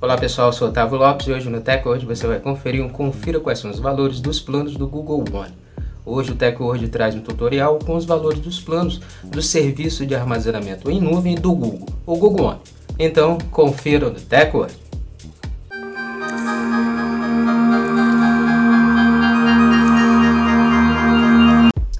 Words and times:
Olá 0.00 0.16
pessoal, 0.16 0.50
eu 0.50 0.52
sou 0.52 0.68
Otávio 0.68 0.96
Lopes 0.96 1.26
e 1.26 1.32
hoje 1.32 1.50
no 1.50 1.60
TechWord 1.60 2.06
você 2.06 2.24
vai 2.24 2.38
conferir 2.38 2.84
um 2.84 2.88
confira 2.88 3.40
quais 3.40 3.58
são 3.58 3.68
os 3.68 3.80
valores 3.80 4.20
dos 4.20 4.38
planos 4.38 4.76
do 4.76 4.86
Google 4.86 5.24
One. 5.32 5.52
Hoje 6.06 6.30
o 6.30 6.36
TechWord 6.36 6.86
traz 6.86 7.16
um 7.16 7.20
tutorial 7.20 7.80
com 7.84 7.96
os 7.96 8.04
valores 8.04 8.38
dos 8.38 8.60
planos 8.60 9.00
do 9.24 9.42
serviço 9.42 10.06
de 10.06 10.14
armazenamento 10.14 10.88
em 10.88 11.00
nuvem 11.00 11.34
do 11.34 11.52
Google, 11.52 11.88
o 12.06 12.16
Google 12.16 12.46
One. 12.46 12.60
Então, 12.96 13.38
confira 13.50 14.08
no 14.08 14.20
TechWord. 14.20 14.72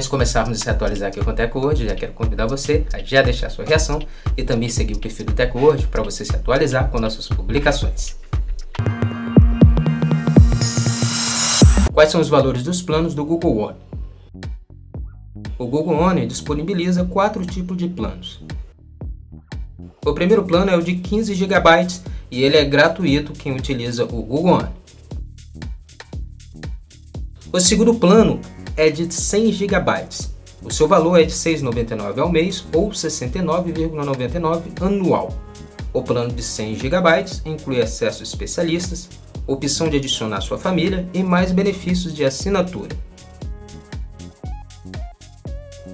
Antes 0.00 0.06
de 0.06 0.12
começarmos 0.12 0.58
a 0.58 0.64
se 0.64 0.70
atualizar 0.70 1.08
aqui 1.08 1.22
com 1.22 1.30
o 1.30 1.34
TechWord, 1.34 1.84
já 1.84 1.94
quero 1.94 2.14
convidar 2.14 2.46
você 2.46 2.86
a 2.90 3.00
já 3.00 3.20
deixar 3.20 3.50
sua 3.50 3.66
reação 3.66 3.98
e 4.34 4.42
também 4.42 4.70
seguir 4.70 4.94
o 4.94 4.98
perfil 4.98 5.26
do 5.26 5.34
TechWord 5.34 5.88
para 5.88 6.02
você 6.02 6.24
se 6.24 6.34
atualizar 6.34 6.88
com 6.88 6.98
nossas 6.98 7.28
publicações. 7.28 8.16
Quais 11.92 12.10
são 12.10 12.18
os 12.18 12.30
valores 12.30 12.62
dos 12.62 12.80
planos 12.80 13.14
do 13.14 13.26
Google 13.26 13.58
One? 13.58 13.76
O 15.58 15.66
Google 15.66 15.98
One 15.98 16.26
disponibiliza 16.26 17.04
quatro 17.04 17.44
tipos 17.44 17.76
de 17.76 17.86
planos. 17.86 18.42
O 20.02 20.14
primeiro 20.14 20.44
plano 20.44 20.70
é 20.70 20.76
o 20.78 20.82
de 20.82 20.94
15 20.94 21.34
GB 21.34 21.88
e 22.30 22.42
ele 22.42 22.56
é 22.56 22.64
gratuito 22.64 23.34
quem 23.34 23.54
utiliza 23.54 24.04
o 24.04 24.22
Google 24.22 24.54
One. 24.54 24.68
O 27.52 27.60
segundo 27.60 27.92
plano 27.96 28.40
é 28.80 28.88
de 28.88 29.12
100 29.12 29.52
GB. 29.52 30.08
O 30.62 30.72
seu 30.72 30.88
valor 30.88 31.20
é 31.20 31.24
de 31.24 31.34
R$ 31.34 31.38
6,99 31.38 32.18
ao 32.18 32.32
mês 32.32 32.64
ou 32.74 32.88
R$ 32.88 32.94
69,99 32.94 34.62
anual. 34.80 35.34
O 35.92 36.02
plano 36.02 36.32
de 36.32 36.42
100 36.42 36.76
GB 36.76 37.24
inclui 37.44 37.82
acesso 37.82 38.22
a 38.22 38.22
especialistas, 38.22 39.10
opção 39.46 39.86
de 39.86 39.98
adicionar 39.98 40.40
sua 40.40 40.56
família 40.56 41.06
e 41.12 41.22
mais 41.22 41.52
benefícios 41.52 42.14
de 42.14 42.24
assinatura. 42.24 42.96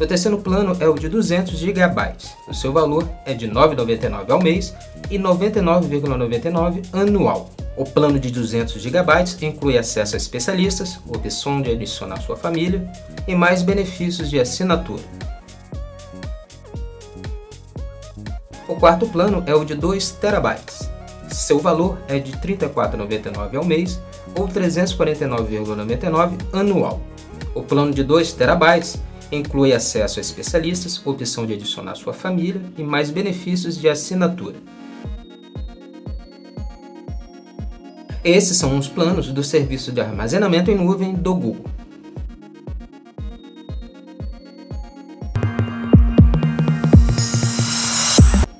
O 0.00 0.06
terceiro 0.06 0.38
plano 0.38 0.74
é 0.80 0.88
o 0.88 0.94
de 0.94 1.10
200 1.10 1.58
GB. 1.58 2.14
O 2.48 2.54
seu 2.54 2.72
valor 2.72 3.06
é 3.26 3.34
de 3.34 3.44
R$ 3.44 3.52
9,99 3.52 4.30
ao 4.30 4.42
mês 4.42 4.74
e 5.10 5.18
R$ 5.18 5.22
99,99 5.22 6.86
anual. 6.94 7.50
O 7.80 7.84
plano 7.86 8.20
de 8.20 8.30
200 8.30 8.74
GB 8.74 9.10
inclui 9.40 9.78
acesso 9.78 10.14
a 10.14 10.18
especialistas, 10.18 11.00
opção 11.08 11.62
de 11.62 11.70
adicionar 11.70 12.20
sua 12.20 12.36
família 12.36 12.86
e 13.26 13.34
mais 13.34 13.62
benefícios 13.62 14.28
de 14.28 14.38
assinatura. 14.38 15.02
O 18.68 18.76
quarto 18.76 19.06
plano 19.06 19.42
é 19.46 19.54
o 19.54 19.64
de 19.64 19.74
2 19.74 20.10
TB. 20.10 20.60
Seu 21.30 21.58
valor 21.58 21.98
é 22.06 22.18
de 22.18 22.32
R$ 22.32 22.58
34,99 22.58 23.56
ao 23.56 23.64
mês 23.64 23.98
ou 24.36 24.44
R$ 24.44 24.52
349,99 24.52 26.32
anual. 26.52 27.00
O 27.54 27.62
plano 27.62 27.94
de 27.94 28.04
2 28.04 28.34
TB 28.34 28.98
inclui 29.32 29.72
acesso 29.72 30.18
a 30.18 30.20
especialistas, 30.20 31.00
opção 31.06 31.46
de 31.46 31.54
adicionar 31.54 31.94
sua 31.94 32.12
família 32.12 32.60
e 32.76 32.82
mais 32.82 33.08
benefícios 33.08 33.78
de 33.78 33.88
assinatura. 33.88 34.56
Esses 38.22 38.58
são 38.58 38.76
os 38.76 38.86
planos 38.86 39.32
do 39.32 39.42
serviço 39.42 39.90
de 39.90 40.00
armazenamento 40.00 40.70
em 40.70 40.74
nuvem 40.74 41.14
do 41.14 41.34
Google. 41.34 41.64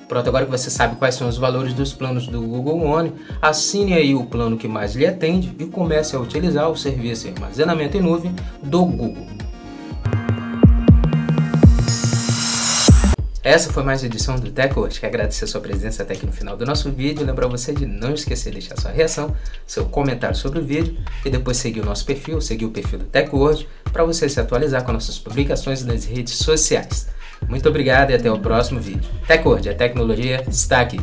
Pronto, 0.08 0.26
agora 0.28 0.46
que 0.46 0.50
você 0.50 0.70
sabe 0.70 0.96
quais 0.96 1.14
são 1.14 1.28
os 1.28 1.36
valores 1.36 1.74
dos 1.74 1.92
planos 1.92 2.26
do 2.26 2.40
Google 2.40 2.82
One, 2.82 3.12
assine 3.40 3.92
aí 3.92 4.14
o 4.14 4.24
plano 4.24 4.56
que 4.56 4.66
mais 4.66 4.96
lhe 4.96 5.06
atende 5.06 5.54
e 5.58 5.66
comece 5.66 6.16
a 6.16 6.20
utilizar 6.20 6.70
o 6.70 6.76
serviço 6.76 7.30
de 7.30 7.34
armazenamento 7.34 7.98
em 7.98 8.00
nuvem 8.00 8.34
do 8.62 8.84
Google. 8.86 9.39
Essa 13.42 13.72
foi 13.72 13.82
mais 13.82 14.02
uma 14.02 14.08
edição 14.08 14.36
do 14.36 14.50
TechWord. 14.50 15.00
Quero 15.00 15.14
agradecer 15.14 15.46
a 15.46 15.48
sua 15.48 15.62
presença 15.62 16.02
até 16.02 16.12
aqui 16.12 16.26
no 16.26 16.32
final 16.32 16.58
do 16.58 16.66
nosso 16.66 16.90
vídeo. 16.90 17.24
Lembrar 17.24 17.46
você 17.46 17.72
de 17.72 17.86
não 17.86 18.12
esquecer 18.12 18.50
de 18.50 18.58
deixar 18.58 18.78
sua 18.78 18.90
reação, 18.90 19.34
seu 19.66 19.86
comentário 19.86 20.36
sobre 20.36 20.58
o 20.58 20.62
vídeo 20.62 20.98
e 21.24 21.30
depois 21.30 21.56
seguir 21.56 21.80
o 21.80 21.84
nosso 21.86 22.04
perfil, 22.04 22.38
seguir 22.42 22.66
o 22.66 22.70
perfil 22.70 22.98
do 22.98 23.06
TechWord 23.06 23.66
para 23.90 24.04
você 24.04 24.28
se 24.28 24.38
atualizar 24.38 24.84
com 24.84 24.92
nossas 24.92 25.18
publicações 25.18 25.82
nas 25.82 26.04
redes 26.04 26.34
sociais. 26.34 27.08
Muito 27.48 27.66
obrigado 27.66 28.10
e 28.10 28.14
até 28.14 28.30
o 28.30 28.38
próximo 28.38 28.78
vídeo. 28.78 29.10
TechWord, 29.26 29.70
a 29.70 29.74
tecnologia 29.74 30.44
está 30.46 30.82
aqui. 30.82 31.00